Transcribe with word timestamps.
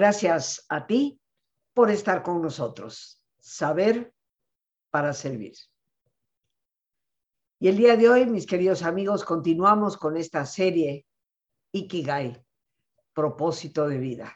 Gracias 0.00 0.64
a 0.70 0.86
ti 0.86 1.20
por 1.74 1.90
estar 1.90 2.22
con 2.22 2.40
nosotros. 2.40 3.22
Saber 3.38 4.14
para 4.88 5.12
servir. 5.12 5.52
Y 7.58 7.68
el 7.68 7.76
día 7.76 7.98
de 7.98 8.08
hoy, 8.08 8.24
mis 8.24 8.46
queridos 8.46 8.82
amigos, 8.82 9.26
continuamos 9.26 9.98
con 9.98 10.16
esta 10.16 10.46
serie 10.46 11.04
Ikigai, 11.72 12.42
propósito 13.12 13.86
de 13.88 13.98
vida. 13.98 14.34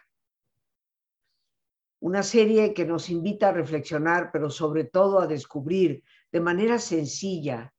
Una 2.00 2.22
serie 2.22 2.74
que 2.74 2.84
nos 2.84 3.08
invita 3.08 3.48
a 3.48 3.52
reflexionar, 3.52 4.32
pero 4.32 4.50
sobre 4.50 4.84
todo 4.84 5.18
a 5.18 5.26
descubrir 5.26 6.04
de 6.30 6.40
manera 6.40 6.78
sencilla 6.78 7.72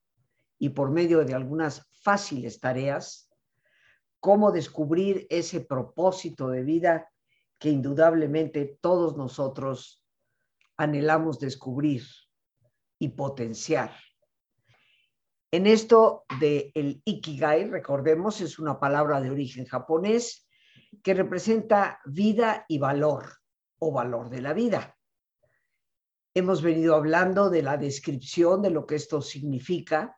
y 0.58 0.70
por 0.70 0.90
medio 0.90 1.24
de 1.24 1.36
algunas 1.36 1.88
fáciles 2.02 2.60
tareas, 2.60 3.30
cómo 4.20 4.52
descubrir 4.52 5.28
ese 5.30 5.62
propósito 5.62 6.48
de 6.48 6.64
vida 6.64 7.12
que 7.60 7.70
indudablemente 7.70 8.78
todos 8.82 9.16
nosotros 9.16 10.04
anhelamos 10.78 11.40
descubrir 11.40 12.04
y 13.00 13.10
potenciar. 13.10 13.92
En 15.52 15.68
esto 15.68 16.26
de 16.40 16.72
el 16.74 17.02
ikigai, 17.06 17.70
recordemos, 17.70 18.42
es 18.42 18.60
una 18.60 18.80
palabra 18.80 19.22
de 19.22 19.30
origen 19.30 19.66
japonés 19.66 20.48
que 21.02 21.14
representa 21.14 22.00
vida 22.06 22.66
y 22.68 22.78
valor 22.78 23.38
o 23.80 23.92
valor 23.92 24.30
de 24.30 24.42
la 24.42 24.54
vida. 24.54 24.98
Hemos 26.34 26.62
venido 26.62 26.96
hablando 26.96 27.50
de 27.50 27.62
la 27.62 27.78
descripción 27.78 28.62
de 28.62 28.70
lo 28.70 28.86
que 28.86 28.96
esto 28.96 29.22
significa 29.22 30.18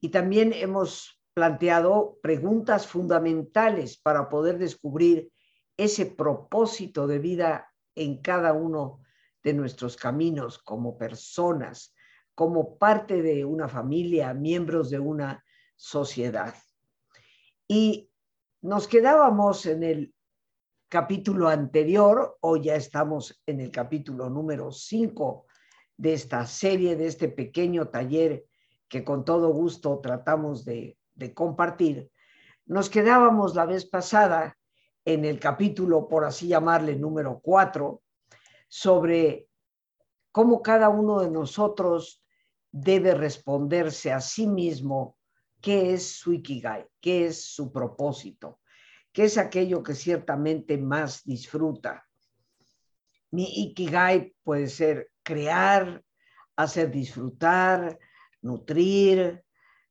y 0.00 0.10
también 0.10 0.52
hemos 0.52 1.22
planteado 1.32 2.18
preguntas 2.22 2.86
fundamentales 2.86 3.96
para 3.96 4.28
poder 4.28 4.58
descubrir 4.58 5.32
ese 5.76 6.06
propósito 6.06 7.06
de 7.06 7.18
vida 7.18 7.72
en 7.94 8.20
cada 8.22 8.52
uno 8.52 9.00
de 9.42 9.54
nuestros 9.54 9.96
caminos 9.96 10.58
como 10.58 10.96
personas, 10.96 11.94
como 12.34 12.78
parte 12.78 13.22
de 13.22 13.44
una 13.44 13.68
familia, 13.68 14.32
miembros 14.34 14.90
de 14.90 14.98
una 14.98 15.44
sociedad. 15.76 16.54
Y 17.66 18.10
nos 18.60 18.86
quedábamos 18.86 19.66
en 19.66 19.82
el 19.82 20.14
capítulo 20.88 21.48
anterior, 21.48 22.36
o 22.40 22.56
ya 22.56 22.76
estamos 22.76 23.42
en 23.46 23.60
el 23.60 23.70
capítulo 23.70 24.28
número 24.28 24.70
5 24.70 25.46
de 25.96 26.12
esta 26.12 26.46
serie, 26.46 26.96
de 26.96 27.06
este 27.06 27.28
pequeño 27.28 27.88
taller 27.88 28.44
que 28.88 29.04
con 29.04 29.24
todo 29.24 29.48
gusto 29.48 30.00
tratamos 30.00 30.64
de, 30.64 30.98
de 31.14 31.32
compartir. 31.32 32.10
Nos 32.66 32.90
quedábamos 32.90 33.54
la 33.54 33.64
vez 33.64 33.86
pasada 33.86 34.56
en 35.04 35.24
el 35.24 35.38
capítulo, 35.38 36.08
por 36.08 36.24
así 36.24 36.48
llamarle, 36.48 36.96
número 36.96 37.40
4, 37.40 38.02
sobre 38.68 39.48
cómo 40.30 40.62
cada 40.62 40.88
uno 40.88 41.20
de 41.20 41.30
nosotros 41.30 42.22
debe 42.70 43.14
responderse 43.14 44.12
a 44.12 44.20
sí 44.20 44.46
mismo 44.46 45.18
qué 45.60 45.92
es 45.92 46.16
su 46.16 46.32
ikigai, 46.32 46.86
qué 47.00 47.26
es 47.26 47.44
su 47.44 47.70
propósito, 47.72 48.60
qué 49.12 49.24
es 49.24 49.38
aquello 49.38 49.82
que 49.82 49.94
ciertamente 49.94 50.78
más 50.78 51.22
disfruta. 51.24 52.06
Mi 53.30 53.44
ikigai 53.44 54.34
puede 54.42 54.68
ser 54.68 55.10
crear, 55.22 56.02
hacer 56.56 56.90
disfrutar, 56.90 57.98
nutrir, 58.40 59.44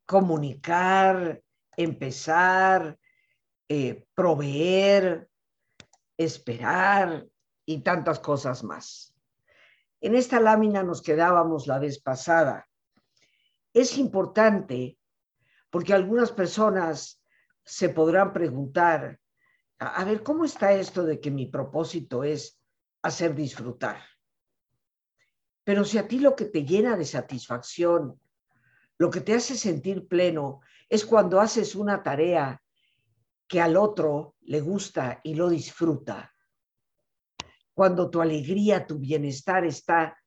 comunicar, 0.06 1.42
empezar, 1.78 2.98
eh, 3.74 4.06
proveer, 4.14 5.30
esperar 6.18 7.26
y 7.66 7.80
tantas 7.80 8.20
cosas 8.20 8.66
más. 8.66 9.16
En 10.02 10.14
esta 10.14 10.42
lámina 10.42 10.84
nos 10.84 11.02
quedábamos 11.02 11.68
la 11.68 11.80
vez 11.80 11.98
pasada. 12.02 12.68
Es 13.74 13.98
importante 13.98 14.98
porque 15.70 15.94
algunas 15.94 16.34
personas 16.34 17.24
se 17.64 17.88
podrán 17.88 18.34
preguntar, 18.34 19.22
a, 19.80 20.04
ver, 20.04 20.22
¿cómo 20.22 20.44
está 20.44 20.74
esto 20.74 21.06
de 21.06 21.22
que 21.22 21.32
mi 21.32 21.46
propósito 21.46 22.26
es 22.26 22.60
hacer 23.04 23.34
disfrutar? 23.36 24.02
Pero 25.64 25.86
si 25.86 25.98
a 25.98 26.10
ti 26.10 26.20
lo 26.20 26.36
que 26.36 26.44
te 26.44 26.66
llena 26.66 26.98
de 26.98 27.06
satisfacción, 27.06 28.20
lo 28.98 29.10
que 29.10 29.22
te 29.22 29.34
hace 29.34 29.56
sentir 29.56 30.10
pleno, 30.10 30.60
es 30.90 31.06
cuando 31.06 31.40
haces 31.40 31.74
una 31.74 32.04
tarea 32.04 32.62
que 33.52 33.60
al 33.60 33.76
otro 33.76 34.38
le 34.44 34.62
gusta 34.62 35.20
y 35.26 35.36
lo 35.36 35.50
disfruta. 35.50 36.34
Cuando 37.74 38.10
tu 38.10 38.22
alegría, 38.22 38.88
tu 38.88 38.98
bienestar 38.98 39.66
está 39.66 40.18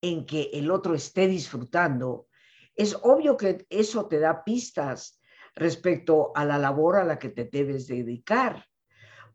en 0.00 0.24
que 0.24 0.48
el 0.54 0.70
otro 0.70 0.94
esté 0.94 1.28
disfrutando, 1.28 2.28
es 2.74 2.96
obvio 3.02 3.36
que 3.36 3.66
eso 3.68 4.08
te 4.08 4.18
da 4.20 4.42
pistas 4.42 5.20
respecto 5.54 6.32
a 6.34 6.46
la 6.46 6.56
labor 6.56 6.96
a 6.96 7.04
la 7.04 7.18
que 7.18 7.28
te 7.28 7.44
debes 7.44 7.88
dedicar. 7.88 8.64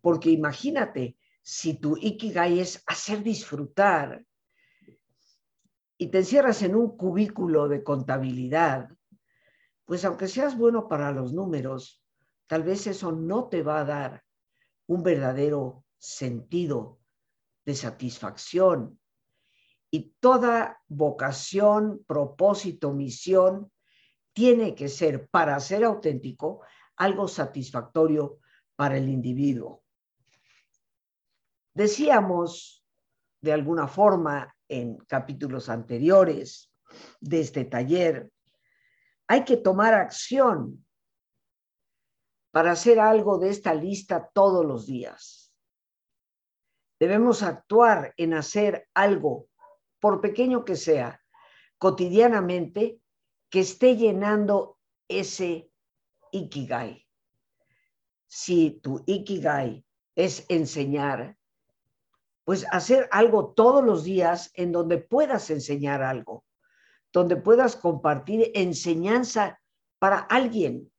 Porque 0.01 0.31
imagínate, 0.31 1.15
si 1.43 1.75
tu 1.75 1.95
ikigai 1.95 2.59
es 2.59 2.83
hacer 2.87 3.21
disfrutar 3.21 4.25
y 5.95 6.07
te 6.07 6.17
encierras 6.17 6.63
en 6.63 6.75
un 6.75 6.97
cubículo 6.97 7.67
de 7.67 7.83
contabilidad, 7.83 8.89
pues 9.85 10.03
aunque 10.05 10.27
seas 10.27 10.57
bueno 10.57 10.87
para 10.87 11.11
los 11.11 11.33
números, 11.33 12.01
tal 12.47 12.63
vez 12.63 12.87
eso 12.87 13.11
no 13.11 13.49
te 13.49 13.61
va 13.61 13.79
a 13.81 13.85
dar 13.85 14.23
un 14.87 15.03
verdadero 15.03 15.83
sentido 15.97 16.99
de 17.65 17.75
satisfacción. 17.75 18.99
Y 19.91 20.15
toda 20.19 20.81
vocación, 20.87 22.03
propósito, 22.07 22.93
misión 22.93 23.71
tiene 24.33 24.75
que 24.75 24.87
ser, 24.87 25.27
para 25.29 25.59
ser 25.59 25.83
auténtico, 25.83 26.61
algo 26.95 27.27
satisfactorio 27.27 28.39
para 28.75 28.97
el 28.97 29.09
individuo. 29.09 29.83
Decíamos 31.73 32.85
de 33.41 33.53
alguna 33.53 33.87
forma 33.87 34.55
en 34.67 34.97
capítulos 34.97 35.69
anteriores 35.69 36.71
de 37.19 37.41
este 37.41 37.65
taller, 37.65 38.31
hay 39.27 39.43
que 39.43 39.57
tomar 39.57 39.93
acción 39.93 40.85
para 42.57 42.71
hacer 42.71 42.99
algo 42.99 43.37
de 43.37 43.51
esta 43.51 43.71
lista 43.75 44.31
todos 44.33 44.65
los 44.65 44.87
días. 44.87 45.53
Debemos 46.99 47.43
actuar 47.43 48.15
en 48.17 48.33
hacer 48.33 48.89
algo, 48.95 49.47
por 49.99 50.21
pequeño 50.21 50.65
que 50.65 50.75
sea, 50.75 51.21
cotidianamente, 51.77 52.99
que 53.51 53.59
esté 53.59 53.95
llenando 53.95 54.79
ese 55.07 55.71
ikigai. 56.31 57.07
Si 58.25 58.71
tu 58.81 59.03
ikigai 59.05 59.85
es 60.15 60.43
enseñar, 60.49 61.37
pues 62.43 62.65
hacer 62.71 63.07
algo 63.11 63.53
todos 63.53 63.85
los 63.85 64.03
días 64.03 64.49
en 64.55 64.71
donde 64.71 64.97
puedas 64.97 65.51
enseñar 65.51 66.01
algo, 66.01 66.43
donde 67.13 67.35
puedas 67.35 67.75
compartir 67.75 68.49
enseñanza 68.55 69.61
para 69.99 70.17
alguien, 70.17 70.91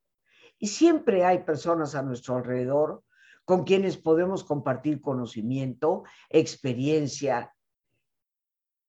y 0.59 0.67
siempre 0.67 1.25
hay 1.25 1.45
personas 1.45 1.95
a 1.95 2.03
nuestro 2.03 2.37
alrededor 2.37 3.05
con 3.45 3.65
quienes 3.65 3.97
podemos 3.97 4.45
compartir 4.45 5.01
conocimiento, 5.01 6.05
experiencia. 6.29 7.55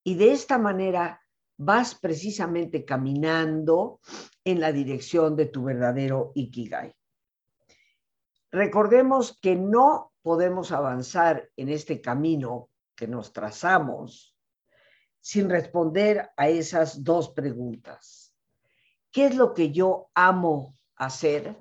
Y 0.03 0.15
de 0.15 0.31
esta 0.31 0.57
manera 0.57 1.21
vas 1.57 1.95
precisamente 1.95 2.83
caminando 2.85 3.99
en 4.43 4.59
la 4.59 4.71
dirección 4.71 5.35
de 5.35 5.45
tu 5.45 5.63
verdadero 5.63 6.31
Ikigai. 6.35 6.93
Recordemos 8.51 9.37
que 9.39 9.55
no 9.55 10.13
podemos 10.21 10.71
avanzar 10.71 11.49
en 11.55 11.69
este 11.69 12.01
camino 12.01 12.69
que 12.95 13.07
nos 13.07 13.31
trazamos 13.31 14.35
sin 15.21 15.49
responder 15.49 16.31
a 16.35 16.49
esas 16.49 17.03
dos 17.03 17.29
preguntas. 17.29 18.33
¿Qué 19.11 19.27
es 19.27 19.35
lo 19.35 19.53
que 19.53 19.71
yo 19.71 20.09
amo 20.13 20.78
hacer 20.99 21.57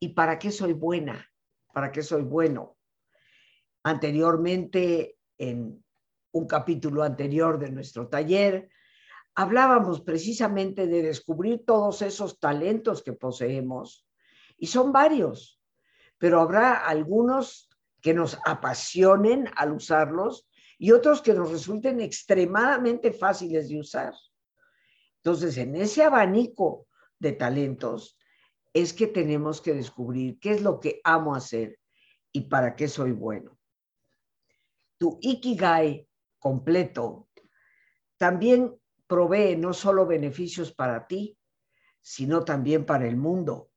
y 0.00 0.08
para 0.08 0.38
qué 0.38 0.50
soy 0.50 0.72
buena, 0.72 1.30
para 1.72 1.92
qué 1.92 2.02
soy 2.02 2.22
bueno. 2.22 2.76
Anteriormente, 3.84 5.16
en 5.38 5.84
un 6.32 6.46
capítulo 6.46 7.02
anterior 7.02 7.58
de 7.58 7.70
nuestro 7.70 8.08
taller, 8.08 8.68
hablábamos 9.34 10.00
precisamente 10.00 10.86
de 10.86 11.02
descubrir 11.02 11.64
todos 11.64 12.02
esos 12.02 12.40
talentos 12.40 13.02
que 13.02 13.12
poseemos 13.12 14.06
y 14.56 14.66
son 14.66 14.92
varios, 14.92 15.60
pero 16.18 16.40
habrá 16.40 16.74
algunos 16.86 17.68
que 18.00 18.14
nos 18.14 18.38
apasionen 18.44 19.48
al 19.56 19.72
usarlos 19.72 20.48
y 20.78 20.92
otros 20.92 21.20
que 21.20 21.34
nos 21.34 21.50
resulten 21.50 22.00
extremadamente 22.00 23.12
fáciles 23.12 23.68
de 23.68 23.78
usar. 23.78 24.14
Entonces, 25.16 25.58
en 25.58 25.76
ese 25.76 26.02
abanico 26.02 26.86
de 27.18 27.32
talentos, 27.32 28.16
es 28.72 28.92
que 28.92 29.06
tenemos 29.06 29.60
que 29.60 29.74
descubrir 29.74 30.38
qué 30.38 30.52
es 30.52 30.62
lo 30.62 30.80
que 30.80 31.00
amo 31.04 31.34
hacer 31.34 31.78
y 32.32 32.42
para 32.42 32.76
qué 32.76 32.88
soy 32.88 33.12
bueno. 33.12 33.58
tu 34.98 35.18
Ikigai 35.22 36.06
completo 36.38 37.28
también 38.18 38.78
provee 39.06 39.56
no 39.56 39.72
solo 39.72 40.06
beneficios 40.06 40.72
para 40.72 41.06
ti, 41.06 41.38
sino 42.02 42.44
también 42.44 42.84
para 42.84 43.06
el 43.06 43.16
mundo. 43.16 43.70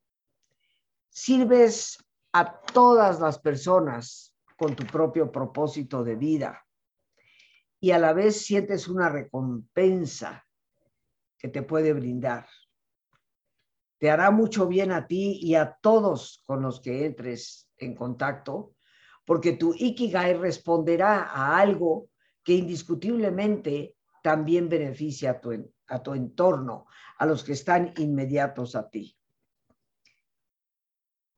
Sirves 1.10 1.98
a 2.34 2.62
todas 2.62 3.20
las 3.20 3.40
personas 3.40 4.36
con 4.58 4.76
tu 4.76 4.86
propio 4.86 5.32
propósito 5.32 6.04
de 6.04 6.16
vida 6.16 6.66
y 7.80 7.92
a 7.92 8.00
la 8.00 8.14
vez 8.14 8.46
sientes 8.46 8.88
una 8.88 9.10
recompensa 9.10 10.46
que 11.38 11.48
te 11.48 11.64
puede 11.64 11.94
brindar. 11.94 12.48
Te 14.04 14.12
hará 14.12 14.32
mucho 14.32 14.68
bien 14.68 14.92
a 14.92 15.08
ti 15.08 15.40
y 15.42 15.56
a 15.56 15.78
todos 15.82 16.44
con 16.46 16.62
los 16.62 16.82
que 16.82 17.06
entres 17.06 17.70
en 17.78 17.96
contacto, 17.96 18.76
porque 19.24 19.54
tu 19.54 19.74
Ikigai 19.74 20.34
responderá 20.34 21.24
a 21.24 21.58
algo 21.58 22.10
que 22.44 22.52
indiscutiblemente 22.52 23.96
también 24.22 24.68
beneficia 24.68 25.32
a 25.32 25.40
tu, 25.40 25.74
a 25.88 26.04
tu 26.04 26.14
entorno, 26.16 26.86
a 27.18 27.26
los 27.26 27.46
que 27.46 27.54
están 27.54 27.94
inmediatos 27.96 28.76
a 28.76 28.90
ti. 28.90 29.18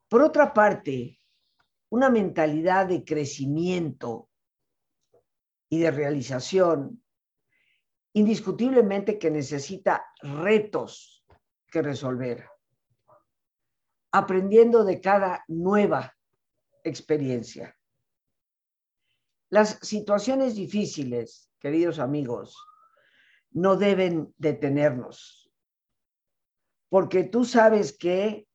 Por 0.10 0.24
otra 0.24 0.52
parte, 0.52 1.22
una 1.90 2.10
mentalidad 2.10 2.88
de 2.88 3.06
crecimiento 3.06 4.32
y 5.70 5.78
de 5.78 5.92
realización, 5.92 7.04
indiscutiblemente 8.14 9.20
que 9.20 9.30
necesita 9.30 10.08
retos 10.24 11.24
que 11.70 11.84
resolver, 11.84 12.55
aprendiendo 14.16 14.86
de 14.86 15.02
cada 15.02 15.44
nueva 15.50 16.16
experiencia. 16.86 17.78
Las 19.50 19.78
situaciones 19.82 20.56
difíciles, 20.56 21.52
queridos 21.60 22.00
amigos, 22.00 22.56
no 23.52 23.76
deben 23.76 24.34
detenernos, 24.38 25.52
porque 26.88 27.26
tú 27.26 27.44
sabes 27.44 27.98
que 27.98 28.48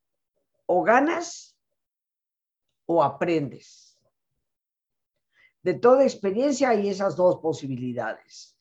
o 0.64 0.82
ganas 0.82 1.58
o 2.86 3.04
aprendes. 3.04 4.00
De 5.62 5.74
toda 5.74 6.04
experiencia 6.04 6.70
hay 6.70 6.88
esas 6.88 7.16
dos 7.16 7.38
posibilidades. 7.40 8.56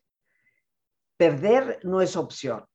Perder 1.15 1.79
no 1.83 2.01
es 2.01 2.17
opción, 2.17 2.67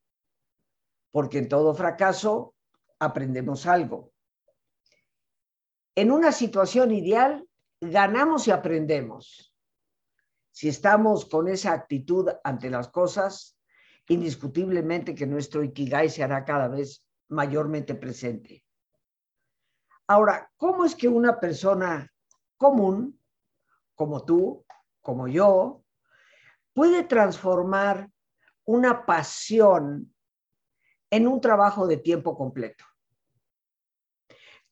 porque 1.11 1.37
en 1.37 1.49
todo 1.51 1.75
fracaso 1.75 2.55
aprendemos 2.99 3.67
algo. 3.67 4.14
En 5.97 6.11
una 6.11 6.33
situación 6.33 6.91
ideal, 6.91 7.49
ganamos 7.81 8.49
y 8.49 8.51
aprendemos. 8.51 9.55
Si 10.51 10.69
estamos 10.69 11.27
con 11.27 11.49
esa 11.49 11.73
actitud 11.73 12.29
ante 12.43 12.69
las 12.71 12.89
cosas, 12.89 13.59
indiscutiblemente 14.09 15.15
que 15.15 15.27
nuestro 15.27 15.63
Ikigai 15.63 16.11
se 16.11 16.23
hará 16.23 16.45
cada 16.45 16.69
vez 16.69 17.05
mayormente 17.29 17.95
presente. 17.95 18.65
Ahora, 20.07 20.51
¿cómo 20.57 20.85
es 20.85 20.95
que 20.95 21.09
una 21.09 21.41
persona 21.41 22.13
común, 22.57 23.21
como 23.95 24.25
tú, 24.25 24.65
como 25.01 25.29
yo, 25.29 25.83
puede 26.73 27.05
transformar 27.05 28.11
una 28.65 29.07
pasión 29.07 30.15
en 31.11 31.29
un 31.29 31.41
trabajo 31.41 31.87
de 31.87 31.99
tiempo 31.99 32.37
completo? 32.37 32.85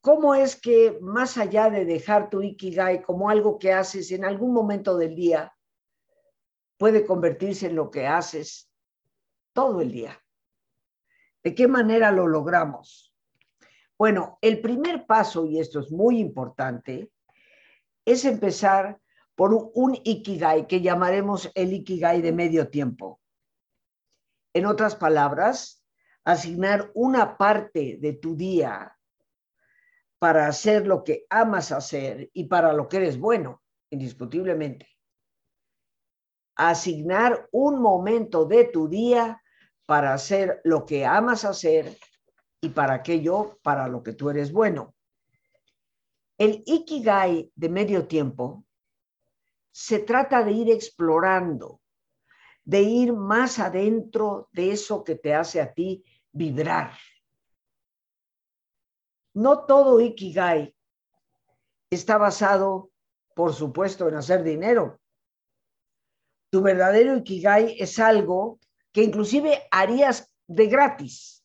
¿Cómo 0.03 0.35
es 0.35 0.61
que 0.61 0.99
más 1.01 1.39
allá 1.39 1.71
de 1.71 1.87
dejar 1.87 2.29
tu 2.29 2.43
Ikigai 2.43 3.03
como 3.03 3.31
algo 3.31 3.59
que 3.59 3.73
haces 3.73 4.11
en 4.11 4.25
algún 4.25 4.53
momento 4.53 4.99
del 4.99 5.15
día, 5.15 5.55
puede 6.77 7.07
convertirse 7.07 7.67
en 7.67 7.77
lo 7.77 7.93
que 7.93 8.09
haces 8.09 8.69
todo 9.53 9.81
el 9.81 9.93
día. 9.93 10.21
¿De 11.45 11.55
qué 11.55 11.69
manera 11.69 12.11
lo 12.11 12.27
logramos? 12.27 13.15
Bueno, 13.97 14.39
el 14.41 14.61
primer 14.61 15.07
paso, 15.07 15.47
y 15.47 15.61
esto 15.61 15.79
es 15.79 15.93
muy 15.93 16.19
importante, 16.19 17.13
es 18.05 18.25
empezar 18.25 19.01
por 19.37 19.55
un, 19.75 19.97
ikigai 20.03 20.67
que 20.67 20.81
llamaremos 20.81 21.53
el 21.55 21.73
ikigai 21.73 22.21
de 22.21 22.33
medio 22.33 22.69
tiempo. 22.69 23.21
En 24.53 24.67
otras 24.67 24.97
palabras, 24.97 25.85
asignar 26.25 26.91
una 26.95 27.39
parte 27.39 27.99
de 28.01 28.15
tu 28.15 28.35
día 28.35 28.99
para 30.23 30.47
hacer 30.47 30.87
lo 30.87 31.03
que 31.03 31.27
amas 31.31 31.73
hacer 31.73 32.31
y 32.33 32.45
para 32.45 32.73
lo 32.73 32.89
que 32.89 32.99
eres 32.99 33.19
bueno, 33.19 33.61
indiscutiblemente. 33.91 34.87
Asignar 36.55 37.49
un 37.51 37.83
momento 37.83 38.45
de 38.45 38.67
tu 38.67 38.87
día 38.87 39.43
para 39.85 40.15
hacer 40.15 40.61
lo 40.63 40.87
que 40.87 41.05
amas 41.05 41.45
hacer 41.45 41.99
y 42.61 42.69
para 42.69 42.95
aquello 42.95 43.59
para 43.65 43.89
lo 43.89 44.05
que 44.05 44.13
tú 44.13 44.31
eres 44.31 44.53
bueno. 44.53 44.95
El 46.39 46.63
Ikigai 46.67 47.51
de 47.57 47.69
medio 47.69 48.07
tiempo 48.07 48.65
se 49.73 49.99
trata 49.99 50.45
de 50.45 50.53
ir 50.53 50.71
explorando, 50.71 51.81
de 52.63 52.81
ir 52.81 53.13
más 53.13 53.59
adentro 53.59 54.49
de 54.53 54.71
eso 54.71 55.03
que 55.03 55.17
te 55.17 55.35
hace 55.35 55.61
a 55.61 55.75
ti 55.75 56.05
vibrar. 56.31 56.93
No 59.35 59.65
todo 59.65 60.01
Ikigai 60.01 60.75
está 61.91 62.19
basado, 62.19 62.91
por 63.35 63.55
supuesto, 63.55 64.09
en 64.09 64.17
hacer 64.17 64.43
dinero. 64.43 65.01
Tu 66.51 66.61
verdadero 66.63 67.17
Ikigai 67.17 67.77
es 67.79 67.99
algo 67.99 68.59
que 68.93 69.03
inclusive 69.03 69.63
harías 69.71 70.31
de 70.47 70.67
gratis, 70.67 71.43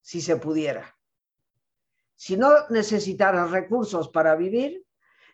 si 0.00 0.20
se 0.20 0.36
pudiera. 0.36 0.96
Si 2.14 2.36
no 2.36 2.66
necesitaras 2.70 3.50
recursos 3.50 4.08
para 4.08 4.34
vivir, 4.34 4.84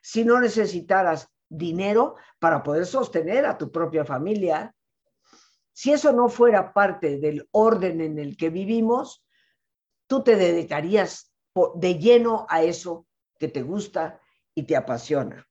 si 0.00 0.25
no 0.25 0.41
necesitaras 0.41 1.29
dinero 1.49 2.17
para 2.41 2.62
poder 2.62 2.87
sostener 2.87 3.47
a 3.47 3.57
tu 3.57 3.71
propia 3.71 4.05
familia, 4.05 4.75
si 5.73 5.93
eso 5.93 6.12
no 6.12 6.29
fuera 6.29 6.73
parte 6.73 7.19
del 7.19 7.49
orden 7.53 8.00
en 8.00 8.19
el 8.19 8.37
que 8.37 8.50
vivimos, 8.50 9.25
tú 10.09 10.23
te 10.25 10.37
dedicarías 10.37 11.32
de 11.75 11.99
lleno 11.99 12.47
a 12.49 12.63
eso 12.63 13.07
que 13.39 13.49
te 13.49 13.63
gusta 13.63 14.21
y 14.55 14.65
te 14.65 14.77
apasiona. 14.77 15.47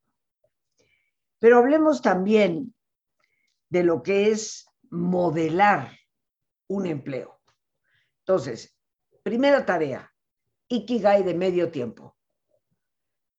Pero 1.39 1.58
hablemos 1.58 2.01
también 2.01 2.74
de 3.70 3.84
lo 3.84 4.03
que 4.03 4.29
es 4.29 4.65
modelar 4.89 5.98
un 6.67 6.86
empleo. 6.86 7.41
Entonces, 8.20 8.77
primera 9.24 9.65
tarea, 9.65 10.13
Ikigai 10.67 11.24
de 11.24 11.34
medio 11.34 11.72
tiempo. 11.72 12.17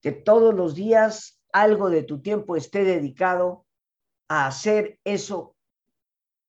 Que 0.01 0.13
todos 0.13 0.55
los 0.55 0.75
días 0.75 1.43
algo 1.53 1.91
de 1.91 2.03
tu 2.03 2.21
tiempo 2.21 2.57
esté 2.57 2.85
dedicado 2.85 3.67
a 4.29 4.47
hacer 4.47 4.99
eso 5.05 5.57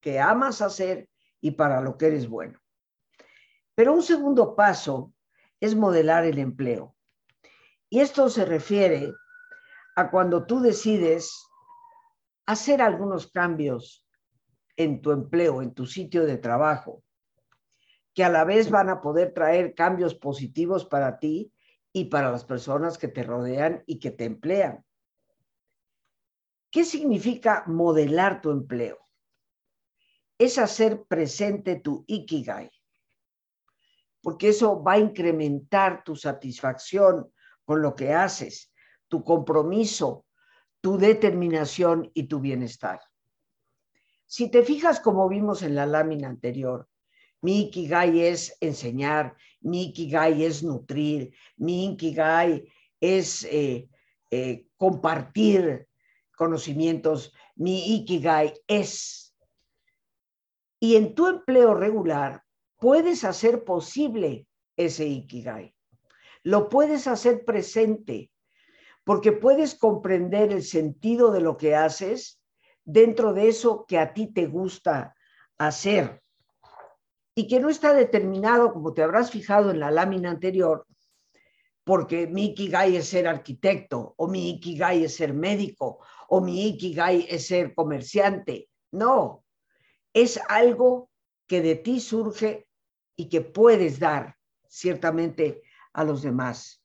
que 0.01 0.19
amas 0.19 0.61
hacer 0.61 1.09
y 1.39 1.51
para 1.51 1.81
lo 1.81 1.97
que 1.97 2.07
eres 2.07 2.27
bueno. 2.27 2.59
Pero 3.75 3.93
un 3.93 4.03
segundo 4.03 4.55
paso 4.55 5.13
es 5.63 5.75
modelar 5.75 6.25
el 6.25 6.39
empleo. 6.39 6.93
Y 7.89 8.01
esto 8.01 8.29
se 8.29 8.43
refiere 8.43 9.13
a 9.95 10.11
cuando 10.11 10.45
tú 10.45 10.59
decides 10.59 11.47
hacer 12.45 12.81
algunos 12.81 13.31
cambios 13.31 14.05
en 14.75 15.01
tu 15.01 15.11
empleo, 15.11 15.61
en 15.61 15.73
tu 15.73 15.85
sitio 15.85 16.25
de 16.25 16.37
trabajo, 16.37 17.01
que 18.13 18.25
a 18.25 18.29
la 18.29 18.43
vez 18.43 18.69
van 18.69 18.89
a 18.89 18.99
poder 18.99 19.33
traer 19.33 19.73
cambios 19.73 20.15
positivos 20.15 20.83
para 20.83 21.17
ti 21.17 21.53
y 21.93 22.05
para 22.05 22.29
las 22.29 22.43
personas 22.43 22.97
que 22.97 23.07
te 23.07 23.23
rodean 23.23 23.83
y 23.85 23.99
que 23.99 24.11
te 24.11 24.25
emplean. 24.25 24.83
¿Qué 26.71 26.83
significa 26.83 27.63
modelar 27.67 28.41
tu 28.41 28.51
empleo? 28.51 28.99
Es 30.37 30.57
hacer 30.57 31.05
presente 31.05 31.77
tu 31.77 32.03
ikigai, 32.05 32.69
porque 34.23 34.49
eso 34.49 34.81
va 34.81 34.93
a 34.93 34.99
incrementar 34.99 36.03
tu 36.03 36.15
satisfacción 36.15 37.31
con 37.65 37.81
lo 37.81 37.93
que 37.93 38.13
haces, 38.13 38.73
tu 39.09 39.23
compromiso, 39.23 40.25
tu 40.81 40.97
determinación 40.97 42.09
y 42.13 42.23
tu 42.23 42.39
bienestar. 42.39 43.01
Si 44.25 44.49
te 44.49 44.63
fijas 44.63 45.01
como 45.01 45.27
vimos 45.27 45.61
en 45.61 45.75
la 45.75 45.85
lámina 45.85 46.29
anterior, 46.29 46.87
mi 47.41 47.63
Ikigai 47.63 48.21
es 48.21 48.57
enseñar, 48.61 49.35
mi 49.59 49.89
Ikigai 49.89 50.43
es 50.43 50.63
nutrir, 50.63 51.35
mi 51.57 51.91
Ikigai 51.91 52.65
es 53.01 53.43
eh, 53.43 53.89
eh, 54.31 54.67
compartir 54.77 55.89
conocimientos, 56.37 57.33
mi 57.55 57.95
Ikigai 57.95 58.53
es. 58.67 59.35
Y 60.79 60.95
en 60.95 61.13
tu 61.13 61.27
empleo 61.27 61.73
regular 61.73 62.42
puedes 62.83 63.23
hacer 63.23 63.63
posible 63.63 64.45
ese 64.75 65.05
Ikigai. 65.05 65.73
Lo 66.43 66.67
puedes 66.67 67.07
hacer 67.07 67.45
presente 67.45 68.29
porque 69.05 69.31
puedes 69.31 69.75
comprender 69.75 70.51
el 70.51 70.63
sentido 70.63 71.31
de 71.31 71.39
lo 71.39 71.55
que 71.55 71.77
haces 71.77 72.41
dentro 72.83 73.33
de 73.33 73.47
eso 73.47 73.85
que 73.87 73.97
a 73.97 74.13
ti 74.13 74.33
te 74.33 74.47
gusta 74.47 75.15
hacer 75.57 76.21
y 77.33 77.47
que 77.47 77.61
no 77.61 77.69
está 77.69 77.93
determinado, 77.93 78.73
como 78.73 78.93
te 78.93 79.01
habrás 79.01 79.31
fijado 79.31 79.71
en 79.71 79.79
la 79.79 79.89
lámina 79.89 80.29
anterior, 80.29 80.85
porque 81.85 82.27
mi 82.27 82.47
ikigai 82.47 82.97
es 82.97 83.07
ser 83.07 83.29
arquitecto, 83.29 84.13
o 84.17 84.27
mi 84.27 84.49
ikigai 84.49 85.05
es 85.05 85.15
ser 85.15 85.33
médico, 85.33 85.99
o 86.27 86.41
mi 86.41 86.67
ikigai 86.67 87.27
es 87.29 87.47
ser 87.47 87.73
comerciante. 87.73 88.67
No, 88.91 89.45
es 90.11 90.37
algo 90.49 91.09
que 91.47 91.61
de 91.61 91.75
ti 91.75 92.01
surge 92.01 92.67
y 93.15 93.29
que 93.29 93.41
puedes 93.41 93.99
dar 93.99 94.37
ciertamente 94.67 95.63
a 95.93 96.03
los 96.03 96.21
demás. 96.21 96.83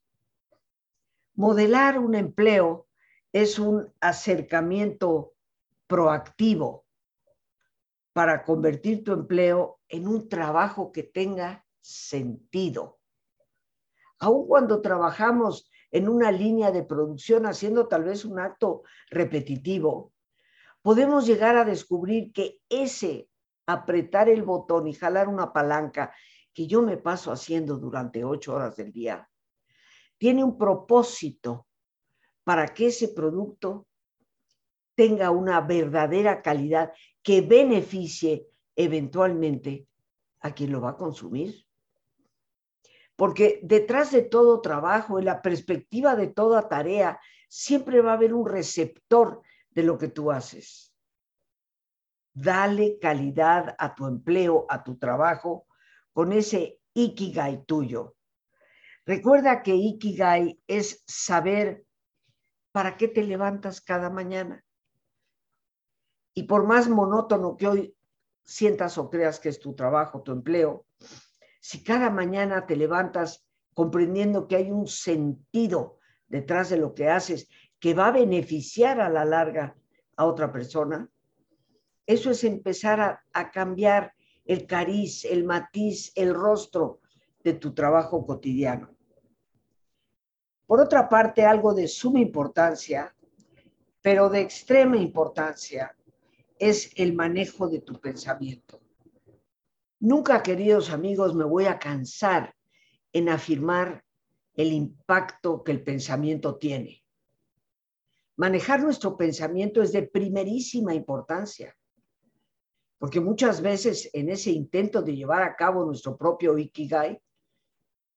Modelar 1.35 1.99
un 1.99 2.15
empleo 2.15 2.89
es 3.33 3.59
un 3.59 3.93
acercamiento 4.01 5.35
proactivo 5.87 6.85
para 8.13 8.45
convertir 8.45 9.05
tu 9.05 9.13
empleo 9.13 9.81
en 9.89 10.09
un 10.09 10.29
trabajo 10.29 10.91
que 10.91 11.05
tenga 11.05 11.65
sentido. 11.81 12.99
Aun 14.19 14.47
cuando 14.47 14.83
trabajamos 14.83 15.71
en 15.91 16.09
una 16.09 16.33
línea 16.33 16.71
de 16.71 16.83
producción 16.83 17.47
haciendo 17.47 17.87
tal 17.87 18.05
vez 18.05 18.25
un 18.25 18.39
acto 18.39 18.83
repetitivo, 19.09 20.13
podemos 20.83 21.27
llegar 21.27 21.57
a 21.57 21.65
descubrir 21.65 22.33
que 22.33 22.61
ese 22.69 23.29
apretar 23.69 24.31
el 24.31 24.43
botón 24.43 24.89
y 24.89 24.95
jalar 24.95 25.29
una 25.29 25.53
palanca 25.53 26.15
que 26.55 26.67
yo 26.67 26.81
me 26.81 26.97
paso 26.97 27.31
haciendo 27.31 27.77
durante 27.77 28.25
ocho 28.25 28.55
horas 28.55 28.77
del 28.77 28.91
día, 28.91 29.29
tiene 30.17 30.43
un 30.43 30.57
propósito 30.57 31.67
para 32.45 32.67
que 32.69 32.87
ese 32.87 33.09
producto 33.09 33.87
tenga 34.95 35.31
una 35.31 35.61
verdadera 35.61 36.41
calidad 36.41 36.93
que 37.23 37.43
beneficie 37.43 38.49
eventualmente 38.75 39.87
a 40.41 40.53
quien 40.53 40.73
lo 40.73 40.81
va 40.81 40.91
a 40.91 40.97
consumir. 40.97 41.67
Porque 43.17 43.61
detrás 43.63 44.13
de 44.13 44.23
todo 44.23 44.63
trabajo, 44.63 45.19
en 45.19 45.27
la 45.27 45.43
perspectiva 45.43 46.17
de 46.17 46.29
toda 46.29 46.69
tarea, 46.69 47.21
siempre 47.49 48.01
va 48.01 48.13
a 48.13 48.15
haber 48.15 48.33
un 48.33 48.49
receptor 48.49 49.43
de 49.71 49.83
lo 49.83 49.99
que 49.99 50.09
tú 50.09 50.31
haces. 50.31 50.95
Dale 52.41 53.01
calidad 53.01 53.75
a 53.77 53.97
tu 53.97 54.07
empleo, 54.07 54.65
a 54.69 54.85
tu 54.85 54.97
trabajo, 54.97 55.67
con 56.13 56.33
ese 56.33 56.81
ikigai 56.95 57.65
tuyo. 57.65 58.15
Recuerda 59.05 59.61
que 59.61 59.75
ikigai 59.75 60.61
es 60.69 61.03
saber 61.05 61.85
para 62.71 62.97
qué 62.97 63.09
te 63.09 63.25
levantas 63.25 63.81
cada 63.81 64.09
mañana. 64.09 64.65
Y 66.33 66.45
por 66.45 66.65
más 66.65 66.89
monótono 66.89 67.57
que 67.57 67.67
hoy 67.67 67.97
sientas 68.45 68.99
o 68.99 69.11
creas 69.11 69.41
que 69.41 69.49
es 69.49 69.59
tu 69.59 69.75
trabajo, 69.75 70.23
tu 70.23 70.31
empleo, 70.31 70.87
si 71.61 71.83
cada 71.83 72.09
mañana 72.09 72.67
te 72.67 72.77
levantas 72.77 73.45
comprendiendo 73.75 74.47
que 74.47 74.55
hay 74.55 74.71
un 74.71 74.87
sentido 74.87 75.99
detrás 76.29 76.71
de 76.71 76.77
lo 76.77 76.95
que 76.95 77.09
haces 77.09 77.49
que 77.81 77.95
va 77.95 78.09
a 78.09 78.13
beneficiar 78.13 79.01
a 79.01 79.09
la 79.09 79.25
larga 79.25 79.77
a 80.17 80.25
otra 80.25 80.53
persona, 80.53 81.11
eso 82.09 82.31
es 82.31 82.43
empezar 82.43 83.01
a, 83.01 83.23
a 83.35 83.51
cambiar 83.51 84.15
el 84.47 84.67
cariz, 84.67 85.27
el 85.27 85.45
matiz, 85.45 86.11
el 86.15 86.35
rostro 86.35 87.01
de 87.45 87.53
tu 87.53 87.75
trabajo 87.75 88.25
cotidiano. 88.25 88.97
Por 90.67 90.81
otra 90.81 91.07
parte, 91.07 91.45
algo 91.45 91.75
de 91.75 91.87
suma 91.87 92.19
importancia, 92.21 93.15
pero 94.01 94.31
de 94.31 94.41
extrema 94.41 94.97
importancia, 94.97 95.95
es 96.59 96.91
el 96.97 97.13
manejo 97.13 97.69
de 97.69 97.81
tu 97.83 98.01
pensamiento. 98.01 98.81
Nunca, 100.01 100.43
queridos 100.43 100.91
amigos, 100.91 101.35
me 101.35 101.45
voy 101.45 101.67
a 101.67 101.79
cansar 101.79 102.55
en 103.13 103.29
afirmar 103.29 104.03
el 104.55 104.73
impacto 104.73 105.63
que 105.63 105.73
el 105.73 105.85
pensamiento 105.85 106.57
tiene. 106.57 107.05
Manejar 108.37 108.83
nuestro 108.83 109.17
pensamiento 109.17 109.83
es 109.83 109.93
de 109.93 110.03
primerísima 110.03 110.95
importancia, 110.95 111.77
porque 112.99 113.21
muchas 113.21 113.61
veces 113.61 114.11
en 114.13 114.29
ese 114.29 114.51
intento 114.51 115.03
de 115.03 115.15
llevar 115.15 115.43
a 115.43 115.55
cabo 115.55 115.85
nuestro 115.85 116.17
propio 116.17 116.59
Ikigai, 116.59 117.21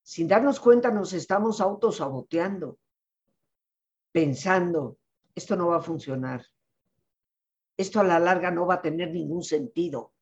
sin 0.01 0.27
darnos 0.27 0.59
cuenta 0.59 0.89
nos 0.91 1.13
estamos 1.13 1.61
autosaboteando, 1.61 2.79
pensando, 4.11 4.97
esto 5.35 5.55
no 5.55 5.67
va 5.67 5.77
a 5.77 5.81
funcionar, 5.81 6.45
esto 7.77 8.00
a 8.00 8.03
la 8.03 8.19
larga 8.19 8.50
no 8.50 8.65
va 8.65 8.75
a 8.75 8.81
tener 8.81 9.11
ningún 9.11 9.43
sentido. 9.43 10.13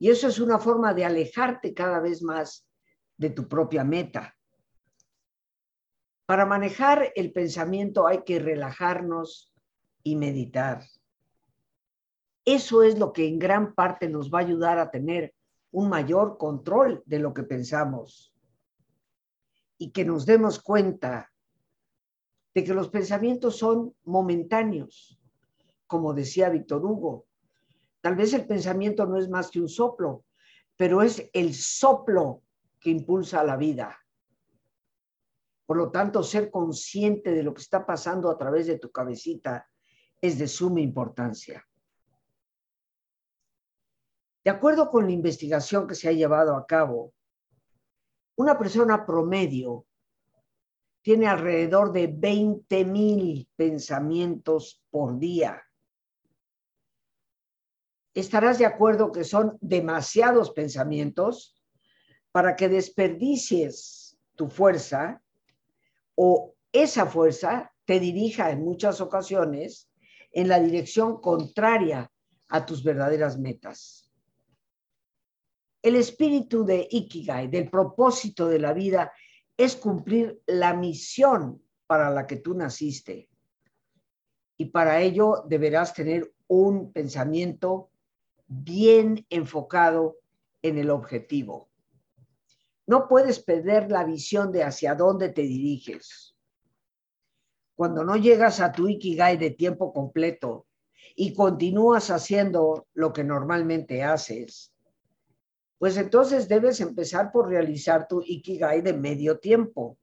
Y 0.00 0.10
eso 0.10 0.28
es 0.28 0.38
una 0.38 0.58
forma 0.58 0.92
de 0.94 1.04
alejarte 1.04 1.74
cada 1.74 2.00
vez 2.00 2.22
más 2.22 2.66
de 3.16 3.30
tu 3.30 3.48
propia 3.48 3.84
meta. 3.84 4.36
Para 6.26 6.44
manejar 6.44 7.12
el 7.16 7.32
pensamiento 7.32 8.06
hay 8.06 8.22
que 8.22 8.38
relajarnos 8.38 9.52
y 10.02 10.14
meditar. 10.16 10.84
Eso 12.50 12.82
es 12.82 12.98
lo 12.98 13.12
que 13.12 13.28
en 13.28 13.38
gran 13.38 13.74
parte 13.74 14.08
nos 14.08 14.32
va 14.32 14.38
a 14.38 14.42
ayudar 14.42 14.78
a 14.78 14.90
tener 14.90 15.34
un 15.70 15.90
mayor 15.90 16.38
control 16.38 17.02
de 17.04 17.18
lo 17.18 17.34
que 17.34 17.42
pensamos 17.42 18.34
y 19.76 19.90
que 19.90 20.02
nos 20.06 20.24
demos 20.24 20.58
cuenta 20.58 21.30
de 22.54 22.64
que 22.64 22.72
los 22.72 22.88
pensamientos 22.88 23.58
son 23.58 23.94
momentáneos, 24.04 25.20
como 25.86 26.14
decía 26.14 26.48
Víctor 26.48 26.82
Hugo. 26.86 27.26
Tal 28.00 28.16
vez 28.16 28.32
el 28.32 28.46
pensamiento 28.46 29.04
no 29.04 29.18
es 29.18 29.28
más 29.28 29.50
que 29.50 29.60
un 29.60 29.68
soplo, 29.68 30.24
pero 30.74 31.02
es 31.02 31.28
el 31.34 31.52
soplo 31.52 32.44
que 32.80 32.88
impulsa 32.88 33.44
la 33.44 33.58
vida. 33.58 33.94
Por 35.66 35.76
lo 35.76 35.90
tanto, 35.90 36.22
ser 36.22 36.50
consciente 36.50 37.30
de 37.32 37.42
lo 37.42 37.52
que 37.52 37.60
está 37.60 37.84
pasando 37.84 38.30
a 38.30 38.38
través 38.38 38.66
de 38.66 38.78
tu 38.78 38.90
cabecita 38.90 39.68
es 40.18 40.38
de 40.38 40.48
suma 40.48 40.80
importancia. 40.80 41.67
De 44.48 44.54
acuerdo 44.54 44.88
con 44.88 45.04
la 45.04 45.12
investigación 45.12 45.86
que 45.86 45.94
se 45.94 46.08
ha 46.08 46.12
llevado 46.12 46.56
a 46.56 46.66
cabo, 46.66 47.12
una 48.36 48.58
persona 48.58 49.04
promedio 49.04 49.84
tiene 51.02 51.26
alrededor 51.26 51.92
de 51.92 52.06
20 52.06 52.82
mil 52.86 53.46
pensamientos 53.54 54.82
por 54.88 55.18
día. 55.18 55.62
Estarás 58.14 58.56
de 58.56 58.64
acuerdo 58.64 59.12
que 59.12 59.22
son 59.22 59.58
demasiados 59.60 60.52
pensamientos 60.52 61.62
para 62.32 62.56
que 62.56 62.70
desperdicies 62.70 64.18
tu 64.34 64.48
fuerza 64.48 65.22
o 66.14 66.54
esa 66.72 67.04
fuerza 67.04 67.70
te 67.84 68.00
dirija 68.00 68.50
en 68.50 68.64
muchas 68.64 69.02
ocasiones 69.02 69.90
en 70.32 70.48
la 70.48 70.58
dirección 70.58 71.20
contraria 71.20 72.10
a 72.48 72.64
tus 72.64 72.82
verdaderas 72.82 73.38
metas. 73.38 74.07
El 75.88 75.96
espíritu 75.96 76.66
de 76.66 76.86
Ikigai, 76.90 77.48
del 77.48 77.70
propósito 77.70 78.46
de 78.46 78.58
la 78.58 78.74
vida, 78.74 79.10
es 79.56 79.74
cumplir 79.74 80.42
la 80.44 80.74
misión 80.74 81.62
para 81.86 82.10
la 82.10 82.26
que 82.26 82.36
tú 82.36 82.52
naciste. 82.52 83.30
Y 84.58 84.66
para 84.66 85.00
ello 85.00 85.44
deberás 85.48 85.94
tener 85.94 86.30
un 86.46 86.92
pensamiento 86.92 87.88
bien 88.46 89.24
enfocado 89.30 90.18
en 90.60 90.76
el 90.76 90.90
objetivo. 90.90 91.70
No 92.86 93.08
puedes 93.08 93.38
perder 93.38 93.90
la 93.90 94.04
visión 94.04 94.52
de 94.52 94.64
hacia 94.64 94.94
dónde 94.94 95.30
te 95.30 95.40
diriges. 95.40 96.36
Cuando 97.74 98.04
no 98.04 98.16
llegas 98.16 98.60
a 98.60 98.72
tu 98.72 98.88
Ikigai 98.88 99.38
de 99.38 99.52
tiempo 99.52 99.94
completo 99.94 100.66
y 101.16 101.32
continúas 101.32 102.10
haciendo 102.10 102.86
lo 102.92 103.10
que 103.14 103.24
normalmente 103.24 104.04
haces, 104.04 104.74
pues 105.78 105.96
entonces 105.96 106.48
debes 106.48 106.80
empezar 106.80 107.30
por 107.30 107.48
realizar 107.48 108.08
tu 108.08 108.20
Ikigai 108.20 108.82
de 108.82 108.92
medio 108.92 109.38
tiempo, 109.38 109.96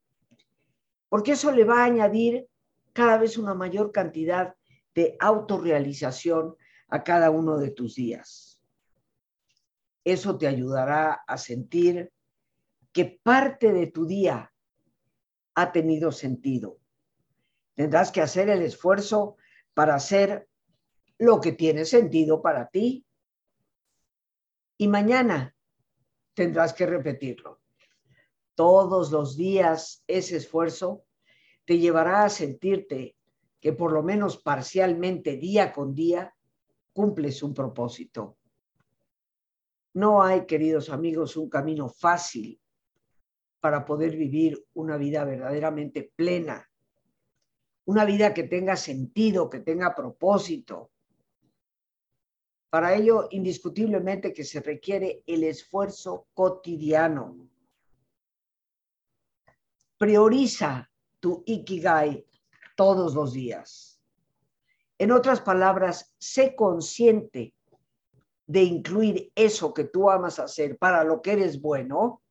porque 1.09 1.33
eso 1.33 1.51
le 1.51 1.65
va 1.65 1.81
a 1.81 1.85
añadir 1.85 2.47
cada 2.93 3.17
vez 3.17 3.37
una 3.37 3.53
mayor 3.53 3.91
cantidad 3.91 4.55
de 4.93 5.17
autorrealización 5.19 6.55
a 6.87 7.03
cada 7.03 7.29
uno 7.29 7.57
de 7.57 7.71
tus 7.71 7.95
días. 7.95 8.61
Eso 10.05 10.37
te 10.37 10.47
ayudará 10.47 11.13
a 11.27 11.37
sentir 11.37 12.11
que 12.93 13.19
parte 13.21 13.73
de 13.73 13.87
tu 13.87 14.05
día 14.05 14.53
ha 15.55 15.71
tenido 15.71 16.11
sentido. 16.11 16.79
Tendrás 17.73 18.11
que 18.11 18.21
hacer 18.21 18.49
el 18.49 18.61
esfuerzo 18.61 19.35
para 19.73 19.95
hacer 19.95 20.47
lo 21.17 21.41
que 21.41 21.51
tiene 21.51 21.83
sentido 21.83 22.41
para 22.41 22.69
ti. 22.69 23.05
Y 24.77 24.87
mañana 24.87 25.54
tendrás 26.35 26.73
que 26.73 26.85
repetirlo. 26.85 27.61
Todos 28.53 29.11
los 29.11 29.35
días 29.35 30.03
ese 30.05 30.37
esfuerzo 30.37 31.05
te 31.65 31.79
llevará 31.79 32.23
a 32.23 32.29
sentirte 32.29 33.17
que 33.59 33.73
por 33.73 33.91
lo 33.91 34.03
menos 34.03 34.37
parcialmente, 34.37 35.37
día 35.37 35.73
con 35.73 35.95
día, 35.95 36.35
cumples 36.93 37.41
un 37.41 37.53
propósito. 37.53 38.37
No 39.93 40.21
hay, 40.21 40.45
queridos 40.45 40.89
amigos, 40.89 41.35
un 41.35 41.49
camino 41.49 41.89
fácil 41.89 42.61
para 43.59 43.83
poder 43.83 44.15
vivir 44.15 44.63
una 44.73 44.97
vida 44.97 45.23
verdaderamente 45.23 46.11
plena, 46.15 46.69
una 47.85 48.05
vida 48.05 48.33
que 48.33 48.43
tenga 48.43 48.75
sentido, 48.75 49.49
que 49.49 49.61
tenga 49.61 49.95
propósito. 49.95 50.91
Para 52.75 52.93
ello, 52.93 53.29
indiscutiblemente 53.31 54.33
que 54.33 54.43
se 54.43 54.59
requiere 54.59 55.23
el 55.27 55.45
esfuerzo 55.45 56.27
cotidiano. 56.33 57.37
Prioriza 59.97 60.91
tu 61.21 61.41
ikigai 61.45 62.27
todos 62.75 63.15
los 63.15 63.31
días. 63.31 64.01
En 64.97 65.13
otras 65.13 65.39
palabras, 65.39 66.13
sé 66.17 66.53
consciente 66.53 67.55
de 68.45 68.63
incluir 68.63 69.31
eso 69.35 69.73
que 69.73 69.85
tú 69.85 70.09
amas 70.09 70.37
hacer 70.39 70.77
para 70.77 71.05
lo 71.05 71.21
que 71.21 71.31
eres 71.31 71.61
bueno 71.61 72.23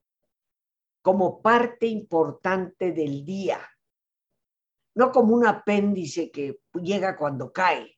como 1.01 1.41
parte 1.41 1.87
importante 1.87 2.93
del 2.93 3.25
día, 3.25 3.67
no 4.95 5.11
como 5.11 5.35
un 5.37 5.47
apéndice 5.47 6.31
que 6.31 6.61
llega 6.75 7.17
cuando 7.17 7.51
cae, 7.51 7.94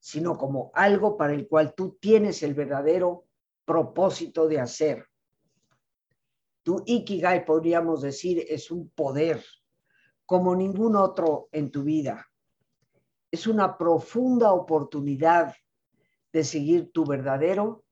sino 0.00 0.36
como 0.36 0.70
algo 0.74 1.16
para 1.16 1.34
el 1.34 1.46
cual 1.46 1.74
tú 1.74 1.98
tienes 2.00 2.42
el 2.42 2.54
verdadero 2.54 3.26
propósito 3.64 4.48
de 4.48 4.58
hacer. 4.58 5.06
Tu 6.62 6.82
Ikigai, 6.86 7.44
podríamos 7.44 8.00
decir, 8.00 8.44
es 8.48 8.70
un 8.70 8.88
poder 8.90 9.44
como 10.24 10.56
ningún 10.56 10.96
otro 10.96 11.48
en 11.52 11.70
tu 11.70 11.84
vida. 11.84 12.26
Es 13.30 13.46
una 13.46 13.76
profunda 13.76 14.52
oportunidad 14.52 15.54
de 16.32 16.44
seguir 16.44 16.90
tu 16.92 17.04
verdadero, 17.04 17.84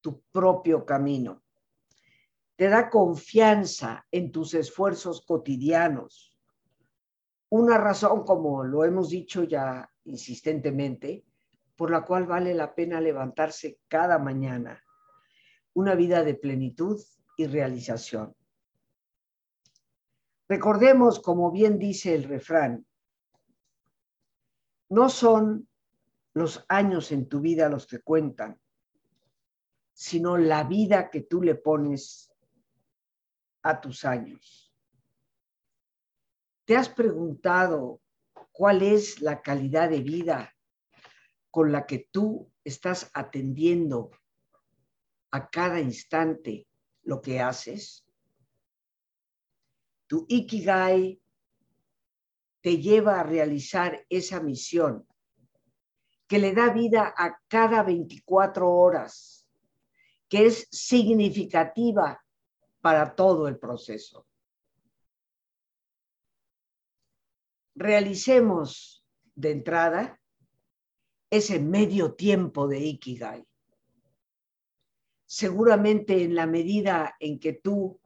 tu 0.00 0.22
propio 0.30 0.86
camino. 0.86 1.42
Te 2.56 2.68
da 2.68 2.88
confianza 2.88 4.06
en 4.10 4.30
tus 4.30 4.54
esfuerzos 4.54 5.24
cotidianos. 5.26 6.38
Una 7.48 7.78
razón, 7.78 8.24
como 8.24 8.62
lo 8.62 8.84
hemos 8.84 9.08
dicho 9.08 9.42
ya 9.42 9.90
insistentemente, 10.04 11.24
por 11.76 11.90
la 11.90 12.04
cual 12.04 12.26
vale 12.26 12.54
la 12.54 12.74
pena 12.74 13.00
levantarse 13.00 13.80
cada 13.88 14.18
mañana. 14.18 14.82
Una 15.74 15.94
vida 15.94 16.22
de 16.22 16.34
plenitud 16.34 17.00
y 17.36 17.46
realización. 17.46 18.34
Recordemos, 20.48 21.20
como 21.20 21.50
bien 21.50 21.78
dice 21.78 22.14
el 22.14 22.24
refrán, 22.24 22.86
no 24.90 25.08
son 25.08 25.68
los 26.34 26.64
años 26.68 27.10
en 27.12 27.28
tu 27.28 27.40
vida 27.40 27.68
los 27.68 27.86
que 27.86 28.00
cuentan, 28.00 28.60
sino 29.92 30.36
la 30.36 30.64
vida 30.64 31.10
que 31.10 31.22
tú 31.22 31.42
le 31.42 31.54
pones 31.54 32.30
a 33.62 33.80
tus 33.80 34.04
años. 34.04 34.72
¿Te 36.64 36.76
has 36.76 36.88
preguntado 36.88 38.00
cuál 38.54 38.82
es 38.82 39.20
la 39.20 39.42
calidad 39.42 39.90
de 39.90 40.00
vida 40.00 40.54
con 41.50 41.72
la 41.72 41.86
que 41.86 42.08
tú 42.12 42.52
estás 42.62 43.10
atendiendo 43.12 44.12
a 45.32 45.50
cada 45.50 45.80
instante 45.80 46.68
lo 47.02 47.20
que 47.20 47.40
haces? 47.40 48.06
Tu 50.06 50.24
Ikigai 50.28 51.20
te 52.60 52.78
lleva 52.78 53.18
a 53.18 53.24
realizar 53.24 54.06
esa 54.08 54.40
misión 54.40 55.04
que 56.28 56.38
le 56.38 56.54
da 56.54 56.72
vida 56.72 57.12
a 57.16 57.36
cada 57.48 57.82
24 57.82 58.70
horas, 58.70 59.48
que 60.28 60.46
es 60.46 60.68
significativa 60.70 62.24
para 62.80 63.16
todo 63.16 63.48
el 63.48 63.58
proceso. 63.58 64.28
Realicemos 67.76 69.04
de 69.34 69.50
entrada 69.50 70.20
ese 71.28 71.58
medio 71.58 72.14
tiempo 72.14 72.68
de 72.68 72.78
Ikigai. 72.78 73.44
Seguramente 75.26 76.22
en 76.22 76.36
la 76.36 76.46
medida 76.46 77.16
en 77.18 77.40
que 77.40 77.54
tú 77.54 78.00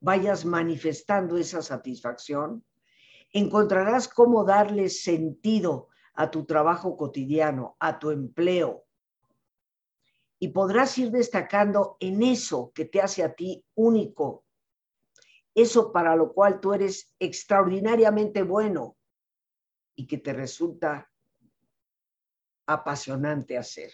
vayas 0.00 0.46
manifestando 0.46 1.36
esa 1.36 1.60
satisfacción, 1.60 2.64
encontrarás 3.32 4.08
cómo 4.08 4.44
darle 4.44 4.88
sentido 4.88 5.88
a 6.14 6.30
tu 6.30 6.46
trabajo 6.46 6.96
cotidiano, 6.96 7.76
a 7.78 7.98
tu 7.98 8.10
empleo. 8.10 8.84
Y 10.38 10.48
podrás 10.48 10.96
ir 10.96 11.10
destacando 11.10 11.98
en 12.00 12.22
eso 12.22 12.72
que 12.74 12.86
te 12.86 13.02
hace 13.02 13.22
a 13.22 13.34
ti 13.34 13.62
único, 13.74 14.46
eso 15.54 15.92
para 15.92 16.16
lo 16.16 16.32
cual 16.32 16.60
tú 16.60 16.72
eres 16.72 17.14
extraordinariamente 17.18 18.42
bueno 18.42 18.96
y 20.00 20.06
que 20.06 20.16
te 20.16 20.32
resulta 20.32 21.10
apasionante 22.64 23.58
hacer. 23.58 23.92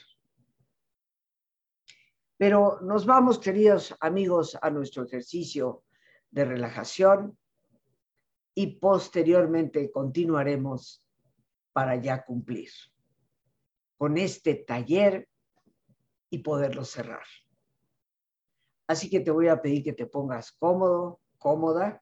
Pero 2.37 2.81
nos 2.81 3.05
vamos, 3.05 3.40
queridos 3.40 3.92
amigos, 3.99 4.57
a 4.62 4.71
nuestro 4.71 5.03
ejercicio 5.03 5.83
de 6.31 6.45
relajación 6.45 7.37
y 8.55 8.79
posteriormente 8.79 9.90
continuaremos 9.90 11.05
para 11.73 11.97
ya 11.97 12.25
cumplir 12.25 12.71
con 13.97 14.16
este 14.16 14.55
taller 14.55 15.29
y 16.31 16.38
poderlo 16.38 16.85
cerrar. 16.85 17.27
Así 18.87 19.11
que 19.11 19.19
te 19.19 19.33
voy 19.33 19.49
a 19.49 19.61
pedir 19.61 19.83
que 19.83 19.92
te 19.92 20.07
pongas 20.07 20.53
cómodo, 20.53 21.21
cómoda, 21.37 22.01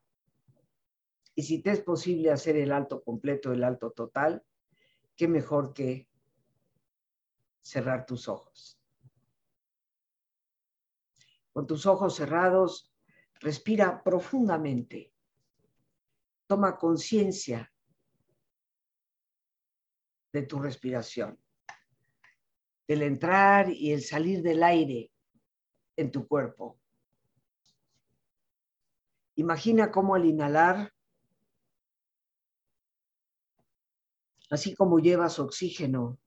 y 1.35 1.43
si 1.43 1.63
te 1.63 1.71
es 1.71 1.81
posible 1.81 2.31
hacer 2.31 2.57
el 2.57 2.73
alto 2.73 3.03
completo, 3.03 3.53
el 3.53 3.65
alto 3.65 3.91
total, 3.91 4.45
qué 5.17 5.29
mejor 5.29 5.73
que 5.73 6.09
cerrar 7.61 8.07
tus 8.07 8.29
ojos. 8.29 8.81
Con 11.53 11.67
tus 11.67 11.87
ojos 11.87 12.17
cerrados, 12.17 12.95
Respira 13.45 14.03
profundamente. 14.03 15.13
Toma 16.47 16.79
conciencia 16.79 17.71
de 20.33 20.43
tu 20.45 20.59
respiración, 20.59 21.39
del 22.89 23.03
entrar 23.03 23.71
y 23.71 23.93
el 23.93 24.03
salir 24.03 24.43
del 24.43 24.63
aire 24.63 25.13
en 25.97 26.11
tu 26.11 26.27
cuerpo. 26.27 26.81
Imagina 29.37 29.91
cómo 29.91 30.15
al 30.15 30.25
inhalar, 30.25 30.91
así 34.51 34.75
como 34.75 34.99
llevas 34.99 35.39
oxígeno 35.39 36.19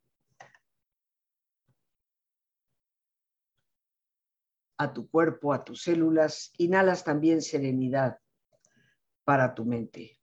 a 4.77 4.93
tu 4.93 5.09
cuerpo, 5.09 5.53
a 5.53 5.63
tus 5.63 5.81
células, 5.81 6.51
inhalas 6.57 7.03
también 7.03 7.41
serenidad 7.41 8.19
para 9.23 9.53
tu 9.53 9.65
mente. 9.65 10.19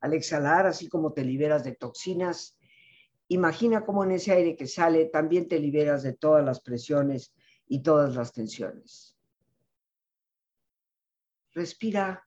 Al 0.00 0.14
exhalar, 0.14 0.66
así 0.66 0.88
como 0.88 1.12
te 1.12 1.24
liberas 1.24 1.64
de 1.64 1.74
toxinas, 1.74 2.58
imagina 3.28 3.84
cómo 3.84 4.04
en 4.04 4.12
ese 4.12 4.32
aire 4.32 4.56
que 4.56 4.66
sale 4.66 5.06
también 5.06 5.48
te 5.48 5.58
liberas 5.58 6.02
de 6.02 6.14
todas 6.14 6.44
las 6.44 6.60
presiones 6.60 7.34
y 7.66 7.82
todas 7.82 8.14
las 8.14 8.32
tensiones. 8.32 9.16
Respira 11.52 12.26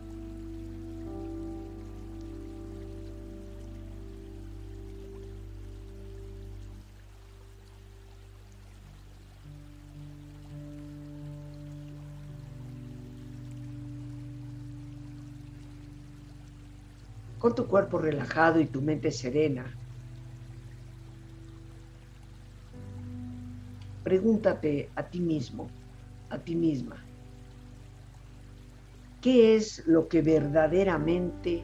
Con 17.41 17.55
tu 17.55 17.65
cuerpo 17.65 17.97
relajado 17.97 18.59
y 18.59 18.67
tu 18.67 18.83
mente 18.83 19.09
serena. 19.09 19.65
Pregúntate 24.03 24.91
a 24.95 25.09
ti 25.09 25.19
mismo, 25.19 25.67
a 26.29 26.37
ti 26.37 26.55
misma, 26.55 27.03
¿qué 29.21 29.55
es 29.55 29.83
lo 29.87 30.07
que 30.07 30.21
verdaderamente 30.21 31.63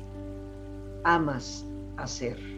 amas 1.04 1.64
hacer? 1.98 2.57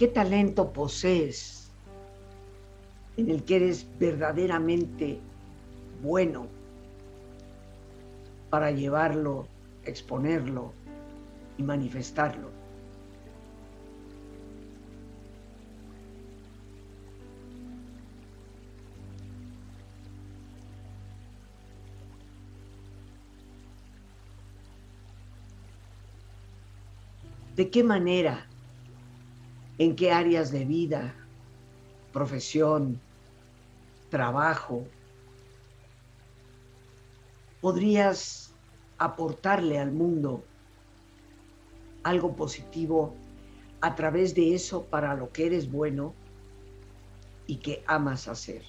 ¿Qué 0.00 0.08
talento 0.08 0.72
posees 0.72 1.70
en 3.18 3.28
el 3.28 3.44
que 3.44 3.56
eres 3.56 3.86
verdaderamente 3.98 5.20
bueno 6.02 6.46
para 8.48 8.70
llevarlo, 8.70 9.46
exponerlo 9.84 10.72
y 11.58 11.62
manifestarlo? 11.64 12.48
¿De 27.54 27.68
qué 27.68 27.84
manera? 27.84 28.49
¿En 29.80 29.96
qué 29.96 30.12
áreas 30.12 30.52
de 30.52 30.66
vida, 30.66 31.14
profesión, 32.12 33.00
trabajo? 34.10 34.84
¿Podrías 37.62 38.54
aportarle 38.98 39.78
al 39.78 39.90
mundo 39.90 40.44
algo 42.02 42.36
positivo 42.36 43.14
a 43.80 43.94
través 43.94 44.34
de 44.34 44.52
eso 44.54 44.84
para 44.84 45.14
lo 45.14 45.32
que 45.32 45.46
eres 45.46 45.72
bueno 45.72 46.14
y 47.46 47.56
que 47.56 47.82
amas 47.86 48.28
hacer? 48.28 48.62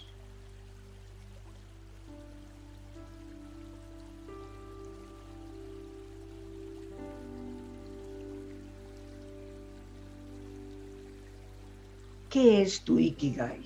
¿Qué 12.31 12.61
es 12.61 12.79
tu 12.79 12.97
Ikigai? 12.97 13.59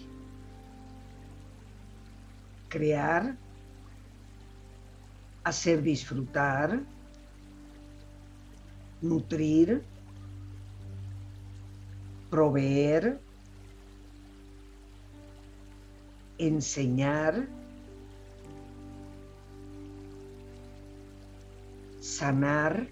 Crear, 2.67 3.37
hacer 5.43 5.83
disfrutar, 5.83 6.81
nutrir, 9.03 9.83
proveer, 12.31 13.21
enseñar, 16.39 17.47
sanar, 22.01 22.87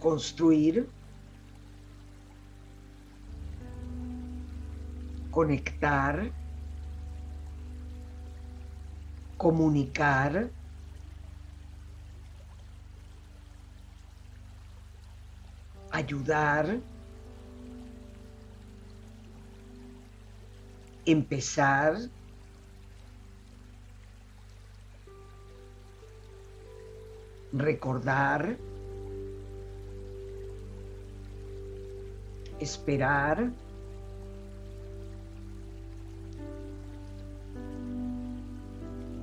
construir, 0.00 0.88
conectar, 5.34 6.30
comunicar, 9.36 10.48
ayudar, 15.90 16.80
empezar, 21.04 21.96
recordar, 27.52 28.56
esperar, 32.60 33.63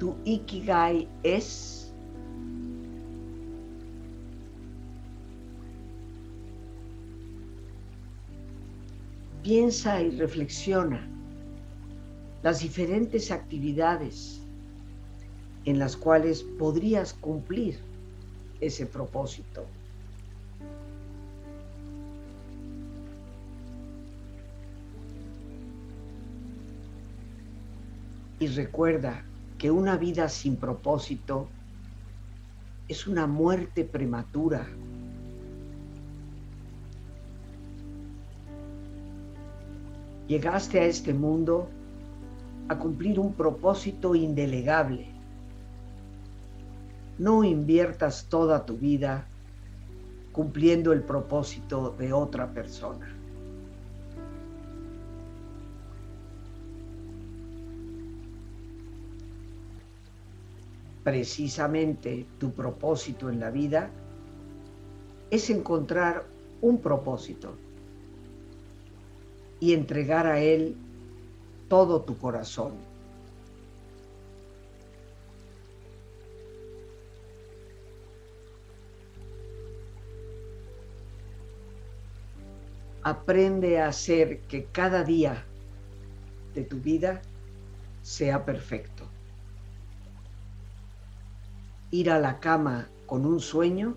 tu 0.02 0.16
Ikigai 0.26 1.08
es? 1.22 1.94
Piensa 9.44 10.02
y 10.02 10.18
reflexiona 10.18 11.08
las 12.42 12.62
diferentes 12.62 13.30
actividades 13.30 14.42
en 15.66 15.78
las 15.78 15.96
cuales 15.96 16.42
podrías 16.58 17.14
cumplir 17.14 17.78
ese 18.60 18.88
propósito. 18.88 19.68
Y 28.40 28.48
recuerda 28.48 29.24
que 29.62 29.70
una 29.70 29.96
vida 29.96 30.28
sin 30.28 30.56
propósito 30.56 31.48
es 32.88 33.06
una 33.06 33.28
muerte 33.28 33.84
prematura. 33.84 34.66
Llegaste 40.28 40.80
a 40.80 40.86
este 40.86 41.14
mundo 41.14 41.70
a 42.70 42.80
cumplir 42.80 43.20
un 43.20 43.36
propósito 43.36 44.16
indelegable. 44.16 45.06
No 47.20 47.44
inviertas 47.44 48.26
toda 48.30 48.66
tu 48.66 48.78
vida 48.78 49.28
cumpliendo 50.32 50.92
el 50.92 51.04
propósito 51.04 51.96
de 52.00 52.14
otra 52.14 52.52
persona. 52.52 53.21
Precisamente 61.04 62.26
tu 62.40 62.52
propósito 62.52 63.30
en 63.30 63.40
la 63.40 63.50
vida 63.50 63.90
es 65.30 65.50
encontrar 65.50 66.26
un 66.62 66.80
propósito 66.80 67.56
y 69.60 69.74
entregar 69.74 70.28
a 70.28 70.40
Él 70.40 70.76
todo 71.68 72.02
tu 72.02 72.18
corazón. 72.18 72.74
Aprende 83.04 83.80
a 83.80 83.88
hacer 83.88 84.42
que 84.42 84.66
cada 84.66 85.04
día 85.04 85.44
de 86.54 86.64
tu 86.64 86.78
vida 86.80 87.22
sea 88.04 88.46
perfecto 88.46 89.11
ir 91.92 92.10
a 92.10 92.20
la 92.20 92.40
cama 92.40 92.90
con 93.06 93.26
un 93.26 93.40
sueño 93.40 93.96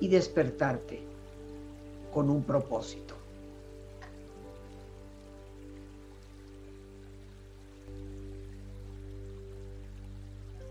y 0.00 0.08
despertarte 0.08 1.02
con 2.12 2.30
un 2.30 2.44
propósito. 2.44 3.14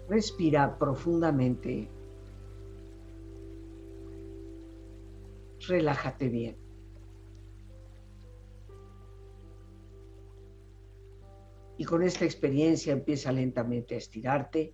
Respira 0.07 0.77
profundamente. 0.79 1.89
Relájate 5.67 6.29
bien. 6.29 6.55
Y 11.77 11.83
con 11.83 12.01
esta 12.01 12.23
experiencia 12.23 12.93
empieza 12.93 13.33
lentamente 13.33 13.95
a 13.95 13.97
estirarte 13.97 14.73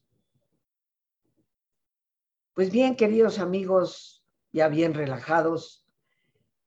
Pues 2.61 2.71
bien, 2.71 2.95
queridos 2.95 3.39
amigos, 3.39 4.23
ya 4.51 4.67
bien 4.67 4.93
relajados, 4.93 5.83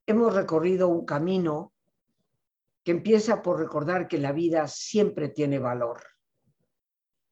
hemos 0.06 0.34
recorrido 0.34 0.88
un 0.88 1.06
camino 1.06 1.72
que 2.82 2.90
empieza 2.90 3.42
por 3.42 3.60
recordar 3.60 4.08
que 4.08 4.18
la 4.18 4.32
vida 4.32 4.66
siempre 4.66 5.28
tiene 5.28 5.60
valor 5.60 6.02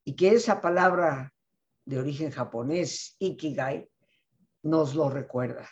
y 0.05 0.15
que 0.15 0.29
esa 0.29 0.61
palabra 0.61 1.35
de 1.87 1.99
origen 1.99 2.31
japonés, 2.31 3.17
ikigai, 3.19 3.91
nos 4.63 4.95
lo 4.95 5.11
recuerda. 5.11 5.69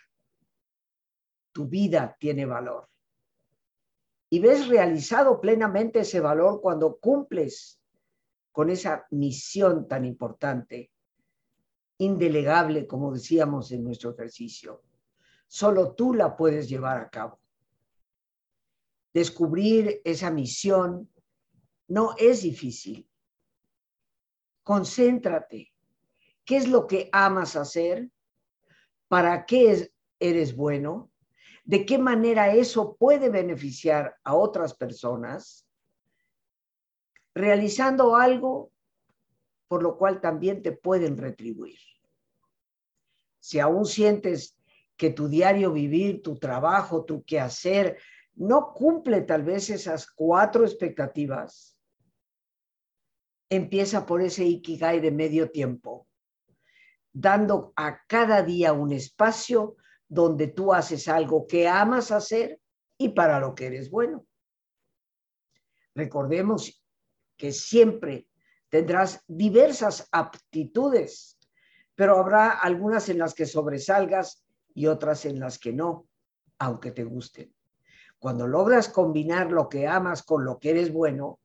tu 1.52 1.68
vida 1.68 2.16
tiene 2.18 2.44
valor. 2.44 2.88
Y 4.30 4.40
ves 4.40 4.66
realizado 4.66 5.40
plenamente 5.40 6.00
ese 6.00 6.18
valor 6.18 6.60
cuando 6.60 6.98
cumples 6.98 7.80
con 8.50 8.68
esa 8.68 9.06
misión 9.12 9.86
tan 9.86 10.04
importante, 10.04 10.89
indelegable, 12.00 12.86
como 12.86 13.12
decíamos 13.12 13.70
en 13.72 13.84
nuestro 13.84 14.12
ejercicio. 14.12 14.82
Solo 15.46 15.94
tú 15.94 16.14
la 16.14 16.34
puedes 16.34 16.68
llevar 16.68 16.96
a 16.96 17.10
cabo. 17.10 17.38
Descubrir 19.12 20.00
esa 20.04 20.30
misión 20.30 21.10
no 21.88 22.14
es 22.16 22.42
difícil. 22.42 23.06
Concéntrate. 24.62 25.72
¿Qué 26.44 26.56
es 26.56 26.68
lo 26.68 26.86
que 26.86 27.10
amas 27.12 27.54
hacer? 27.54 28.10
¿Para 29.08 29.44
qué 29.44 29.90
eres 30.18 30.56
bueno? 30.56 31.10
¿De 31.64 31.84
qué 31.84 31.98
manera 31.98 32.54
eso 32.54 32.96
puede 32.96 33.28
beneficiar 33.28 34.16
a 34.24 34.34
otras 34.34 34.74
personas? 34.74 35.66
Realizando 37.34 38.16
algo 38.16 38.72
por 39.70 39.84
lo 39.84 39.96
cual 39.96 40.20
también 40.20 40.62
te 40.62 40.72
pueden 40.72 41.16
retribuir. 41.16 41.78
Si 43.38 43.60
aún 43.60 43.86
sientes 43.86 44.58
que 44.96 45.10
tu 45.10 45.28
diario 45.28 45.72
vivir, 45.72 46.22
tu 46.22 46.40
trabajo, 46.40 47.04
tu 47.04 47.22
quehacer, 47.22 47.96
no 48.34 48.72
cumple 48.72 49.20
tal 49.20 49.44
vez 49.44 49.70
esas 49.70 50.10
cuatro 50.10 50.64
expectativas, 50.64 51.78
empieza 53.48 54.06
por 54.06 54.22
ese 54.22 54.44
ikigai 54.44 54.98
de 54.98 55.12
medio 55.12 55.52
tiempo, 55.52 56.08
dando 57.12 57.72
a 57.76 58.04
cada 58.08 58.42
día 58.42 58.72
un 58.72 58.90
espacio 58.90 59.76
donde 60.08 60.48
tú 60.48 60.74
haces 60.74 61.06
algo 61.06 61.46
que 61.46 61.68
amas 61.68 62.10
hacer 62.10 62.60
y 62.98 63.10
para 63.10 63.38
lo 63.38 63.54
que 63.54 63.66
eres 63.66 63.88
bueno. 63.88 64.26
Recordemos 65.94 66.84
que 67.36 67.52
siempre 67.52 68.26
tendrás 68.70 69.22
diversas 69.26 70.08
aptitudes, 70.12 71.38
pero 71.94 72.18
habrá 72.18 72.50
algunas 72.50 73.08
en 73.08 73.18
las 73.18 73.34
que 73.34 73.44
sobresalgas 73.44 74.44
y 74.74 74.86
otras 74.86 75.26
en 75.26 75.40
las 75.40 75.58
que 75.58 75.72
no, 75.72 76.08
aunque 76.58 76.92
te 76.92 77.04
gusten. 77.04 77.52
Cuando 78.18 78.46
logras 78.46 78.88
combinar 78.88 79.50
lo 79.50 79.68
que 79.68 79.86
amas 79.86 80.22
con 80.22 80.44
lo 80.44 80.58
que 80.58 80.70
eres 80.70 80.92
bueno, 80.92 81.40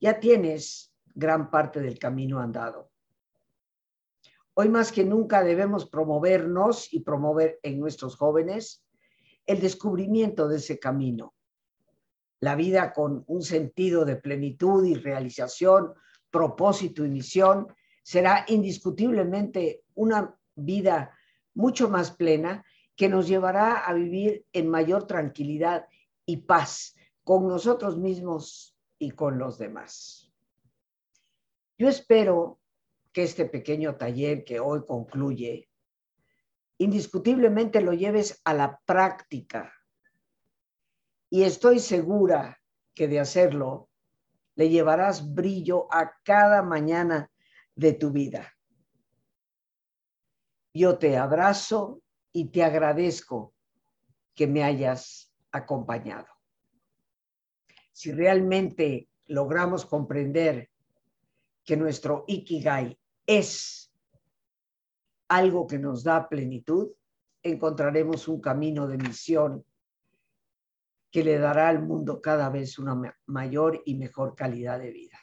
ya 0.00 0.20
tienes 0.20 0.92
gran 1.14 1.50
parte 1.50 1.80
del 1.80 1.98
camino 1.98 2.40
andado. 2.40 2.90
Hoy 4.54 4.68
más 4.68 4.92
que 4.92 5.04
nunca 5.04 5.42
debemos 5.42 5.88
promovernos 5.88 6.92
y 6.92 7.00
promover 7.00 7.58
en 7.62 7.78
nuestros 7.78 8.16
jóvenes 8.16 8.84
el 9.46 9.60
descubrimiento 9.60 10.48
de 10.48 10.56
ese 10.56 10.78
camino. 10.78 11.34
La 12.40 12.54
vida 12.54 12.92
con 12.92 13.24
un 13.26 13.42
sentido 13.42 14.04
de 14.04 14.16
plenitud 14.16 14.84
y 14.84 14.94
realización, 14.94 15.94
propósito 16.36 17.02
y 17.02 17.08
misión 17.08 17.66
será 18.02 18.44
indiscutiblemente 18.48 19.84
una 19.94 20.38
vida 20.54 21.16
mucho 21.54 21.88
más 21.88 22.10
plena 22.10 22.62
que 22.94 23.08
nos 23.08 23.26
llevará 23.26 23.78
a 23.78 23.94
vivir 23.94 24.44
en 24.52 24.68
mayor 24.68 25.06
tranquilidad 25.06 25.86
y 26.26 26.36
paz 26.36 26.94
con 27.24 27.48
nosotros 27.48 27.96
mismos 27.96 28.76
y 28.98 29.12
con 29.12 29.38
los 29.38 29.56
demás. 29.56 30.30
Yo 31.78 31.88
espero 31.88 32.60
que 33.14 33.22
este 33.22 33.46
pequeño 33.46 33.96
taller 33.96 34.44
que 34.44 34.60
hoy 34.60 34.84
concluye, 34.86 35.70
indiscutiblemente 36.76 37.80
lo 37.80 37.94
lleves 37.94 38.42
a 38.44 38.52
la 38.52 38.78
práctica. 38.84 39.72
Y 41.30 41.44
estoy 41.44 41.80
segura 41.80 42.60
que 42.94 43.08
de 43.08 43.20
hacerlo, 43.20 43.88
le 44.56 44.68
llevarás 44.68 45.34
brillo 45.34 45.86
a 45.90 46.12
cada 46.24 46.62
mañana 46.62 47.30
de 47.74 47.92
tu 47.92 48.10
vida. 48.10 48.52
Yo 50.74 50.98
te 50.98 51.16
abrazo 51.16 52.02
y 52.32 52.48
te 52.48 52.64
agradezco 52.64 53.54
que 54.34 54.46
me 54.46 54.62
hayas 54.62 55.32
acompañado. 55.52 56.26
Si 57.92 58.12
realmente 58.12 59.08
logramos 59.26 59.86
comprender 59.86 60.70
que 61.64 61.76
nuestro 61.76 62.24
ikigai 62.26 62.98
es 63.26 63.90
algo 65.28 65.66
que 65.66 65.78
nos 65.78 66.04
da 66.04 66.28
plenitud, 66.28 66.92
encontraremos 67.42 68.28
un 68.28 68.40
camino 68.40 68.86
de 68.86 68.98
misión 68.98 69.64
que 71.16 71.24
le 71.24 71.38
dará 71.38 71.70
al 71.70 71.82
mundo 71.82 72.20
cada 72.20 72.50
vez 72.50 72.78
una 72.78 73.16
mayor 73.24 73.80
y 73.86 73.94
mejor 73.94 74.34
calidad 74.34 74.78
de 74.78 74.90
vida. 74.90 75.18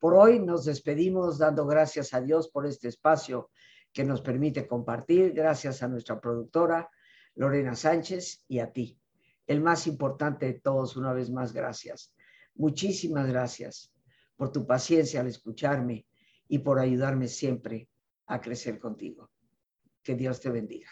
Por 0.00 0.14
hoy 0.14 0.40
nos 0.40 0.64
despedimos 0.64 1.38
dando 1.38 1.64
gracias 1.68 2.12
a 2.12 2.20
Dios 2.20 2.48
por 2.48 2.66
este 2.66 2.88
espacio 2.88 3.52
que 3.92 4.02
nos 4.02 4.22
permite 4.22 4.66
compartir, 4.66 5.32
gracias 5.34 5.84
a 5.84 5.86
nuestra 5.86 6.20
productora 6.20 6.90
Lorena 7.36 7.76
Sánchez 7.76 8.44
y 8.48 8.58
a 8.58 8.72
ti. 8.72 8.98
El 9.46 9.60
más 9.60 9.86
importante 9.86 10.46
de 10.46 10.54
todos, 10.58 10.96
una 10.96 11.12
vez 11.12 11.30
más, 11.30 11.52
gracias. 11.52 12.12
Muchísimas 12.56 13.28
gracias 13.28 13.94
por 14.34 14.50
tu 14.50 14.66
paciencia 14.66 15.20
al 15.20 15.28
escucharme 15.28 16.08
y 16.48 16.58
por 16.58 16.80
ayudarme 16.80 17.28
siempre 17.28 17.88
a 18.26 18.40
crecer 18.40 18.80
contigo. 18.80 19.30
Que 20.02 20.16
Dios 20.16 20.40
te 20.40 20.50
bendiga. 20.50 20.90